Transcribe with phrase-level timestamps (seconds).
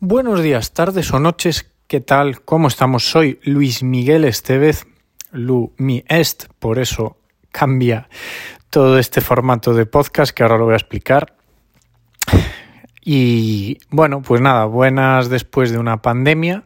[0.00, 2.42] Buenos días, tardes o noches, ¿qué tal?
[2.42, 3.10] ¿Cómo estamos?
[3.10, 4.86] Soy Luis Miguel Estevez,
[5.32, 7.16] Lu Mi Est, por eso
[7.50, 8.08] cambia
[8.70, 11.34] todo este formato de podcast que ahora lo voy a explicar.
[13.04, 16.62] Y bueno, pues nada, buenas después de una pandemia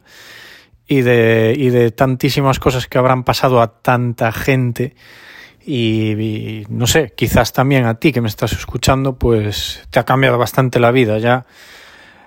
[0.85, 4.95] y de, tantísimas cosas que habrán pasado a tanta gente.
[5.65, 10.05] Y, y, no sé, quizás también a ti que me estás escuchando, pues te ha
[10.05, 11.47] cambiado bastante la vida ya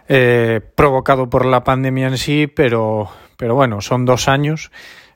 [0.08, 4.70] eh, provocado por la pandemia en sí, pero, pero bueno, son dos años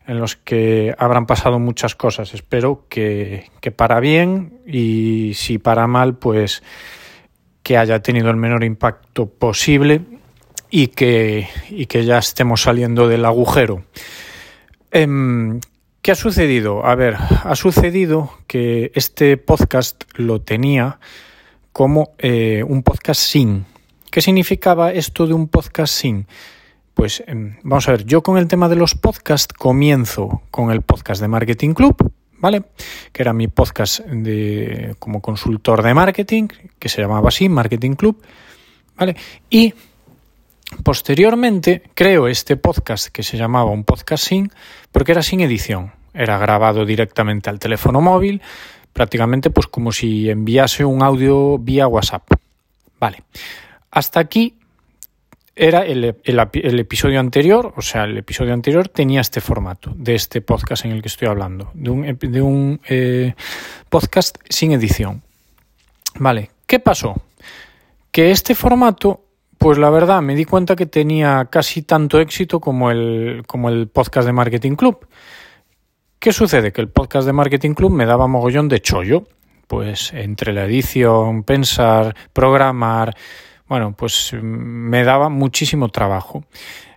[0.06, 2.34] en los que habrán pasado muchas cosas.
[2.34, 6.62] Espero que, que para bien y si para mal, pues
[7.62, 10.00] que haya tenido el menor impacto posible
[10.70, 13.84] y que, y que ya estemos saliendo del agujero.
[14.90, 15.06] Eh,
[16.02, 16.86] ¿Qué ha sucedido?
[16.86, 20.98] A ver, ha sucedido que este podcast lo tenía
[21.72, 23.66] como eh, un podcast sin,
[24.10, 26.26] ¿Qué significaba esto de un podcast sin?
[26.94, 30.82] Pues em, vamos a ver, yo con el tema de los podcasts comienzo con el
[30.82, 32.64] podcast de Marketing Club, ¿vale?
[33.12, 38.20] Que era mi podcast de, como consultor de marketing, que se llamaba así, Marketing Club,
[38.96, 39.14] ¿vale?
[39.48, 39.74] Y
[40.82, 44.50] posteriormente creo este podcast que se llamaba un podcast sin,
[44.90, 48.42] porque era sin edición, era grabado directamente al teléfono móvil,
[48.92, 52.24] prácticamente pues como si enviase un audio vía WhatsApp,
[52.98, 53.22] ¿vale?
[53.90, 54.56] Hasta aquí
[55.56, 60.84] era el, episodio anterior, o sea, el episodio anterior tenía este formato de este podcast
[60.84, 63.34] en el que estoy hablando, de un, de un eh,
[63.88, 65.22] podcast sin edición.
[66.18, 67.20] Vale, ¿qué pasó?
[68.10, 69.24] Que este formato,
[69.58, 73.88] pues la verdad me di cuenta que tenía casi tanto éxito como el, como el
[73.88, 75.06] podcast de Marketing Club.
[76.18, 76.72] ¿Qué sucede?
[76.72, 79.26] Que el podcast de Marketing Club me daba mogollón de chollo.
[79.66, 83.14] Pues entre la edición, pensar, programar,
[83.70, 86.42] bueno, pues me daba muchísimo trabajo.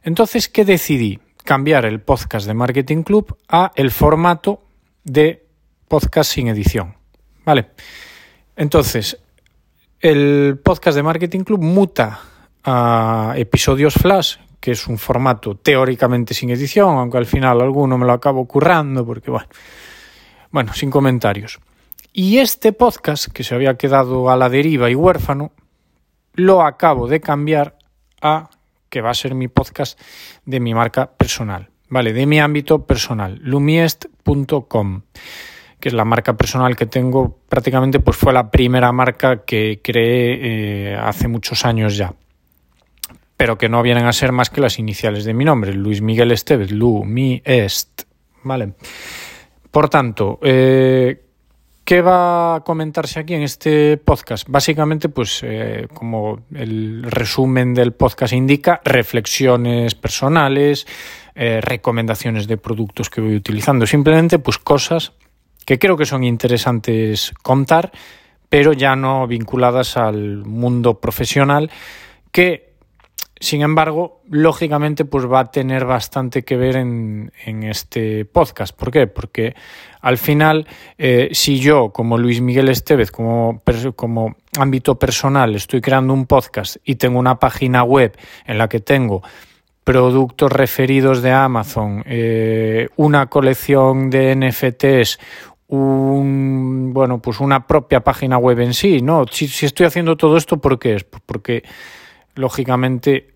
[0.02, 1.20] Entonces, ¿qué decidí?
[1.44, 4.64] Cambiar el podcast de Marketing Club a el formato
[5.04, 5.46] de
[5.88, 6.96] podcast sin edición.
[7.46, 7.68] ¿Vale?
[8.56, 9.20] Entonces,
[10.00, 12.20] el podcast de Marketing Club muta
[12.64, 18.08] a episodios flash, que es un formato teóricamente sin edición, aunque al final alguno me
[18.08, 19.48] lo acabo currando, porque bueno,
[20.50, 21.60] bueno, sin comentarios.
[22.14, 25.52] Y este podcast, que se había quedado a la deriva y huérfano,
[26.34, 27.78] lo acabo de cambiar
[28.22, 28.50] a
[28.90, 30.00] que va a ser mi podcast
[30.46, 32.14] de mi marca personal, ¿vale?
[32.14, 35.02] De mi ámbito personal, lumiest.com,
[35.80, 40.92] que es la marca personal que tengo prácticamente, pues fue la primera marca que creé
[40.92, 42.14] eh, hace muchos años ya,
[43.36, 46.32] pero que no vienen a ser más que las iniciales de mi nombre, Luis Miguel
[46.32, 48.04] Estevez, Lumiest,
[48.44, 48.74] ¿vale?
[49.72, 51.20] Por tanto, eh,
[51.86, 54.48] ¿Qué va a comentarse aquí en este podcast?
[54.48, 60.88] Básicamente, pues eh, como el resumen del podcast indica, reflexiones personales,
[61.36, 65.12] eh, recomendaciones de productos que voy utilizando, simplemente pues cosas
[65.66, 67.92] que creo que son interesantes contar,
[68.48, 71.70] pero ya no vinculadas al mundo profesional,
[72.32, 72.73] que
[73.44, 78.74] sin embargo, lógicamente, pues va a tener bastante que ver en, en este podcast.
[78.74, 79.06] ¿Por qué?
[79.08, 79.54] Porque
[80.00, 80.66] al final,
[80.98, 83.62] eh, si yo, como Luis Miguel Estevez, como,
[84.58, 89.22] ámbito personal, estoy creando un podcast y tengo una página web en la que tengo
[89.84, 95.20] productos referidos de Amazon, eh, una colección de NFTs,
[95.68, 99.26] un, bueno, pues una propia página web en sí, ¿no?
[99.30, 101.04] Si, si estoy haciendo todo esto, ¿por qué es?
[101.04, 101.64] Pues porque
[102.36, 103.33] lógicamente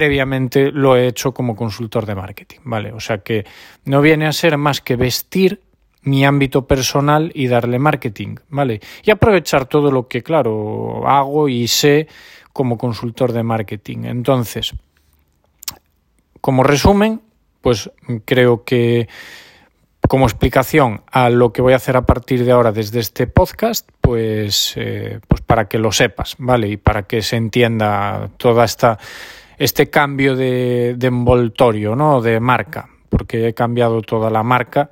[0.00, 2.90] previamente lo he hecho como consultor de marketing, ¿vale?
[2.90, 3.44] O sea que
[3.84, 5.60] no viene a ser más que vestir
[6.04, 8.80] mi ámbito personal y darle marketing, ¿vale?
[9.04, 12.08] Y aprovechar todo lo que, claro, hago y sé
[12.54, 14.04] como consultor de marketing.
[14.04, 14.72] Entonces,
[16.40, 17.20] como resumen,
[17.60, 17.90] pues
[18.24, 19.06] creo que
[20.08, 23.86] como explicación a lo que voy a hacer a partir de ahora desde este podcast,
[24.00, 26.68] pues, eh, pues para que lo sepas, ¿vale?
[26.68, 28.98] Y para que se entienda toda esta
[29.60, 32.22] este cambio de, envoltorio, ¿no?
[32.22, 34.90] De marca, porque he cambiado toda la marca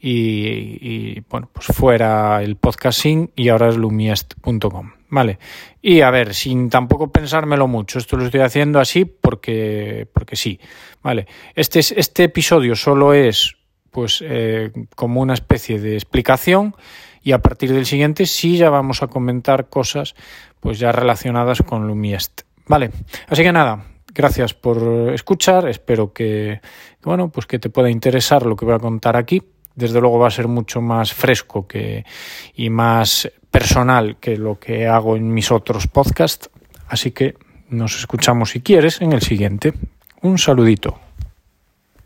[0.00, 5.38] y, y, bueno, pues fuera el podcasting y ahora es lumiest.com, ¿vale?
[5.82, 10.58] Y a ver, sin tampoco pensármelo mucho, esto lo estoy haciendo así porque, porque sí,
[11.02, 11.26] ¿vale?
[11.54, 13.56] Este, este episodio solo es
[13.90, 16.74] pues eh, como una especie de explicación
[17.22, 20.14] y a partir del siguiente sí ya vamos a comentar cosas
[20.60, 22.90] pues ya relacionadas con Lumiest, ¿vale?
[23.28, 23.84] Así que nada,
[24.16, 26.62] Gracias por escuchar, espero que,
[27.02, 29.42] bueno, pues que te pueda interesar lo que voy a contar aquí.
[29.74, 32.06] Desde luego va a ser mucho más fresco que,
[32.54, 36.48] y más personal que lo que hago en mis otros podcasts.
[36.88, 37.34] Así que
[37.68, 39.74] Nos escuchamos si quieres en el siguiente.
[40.22, 41.05] Un saludito.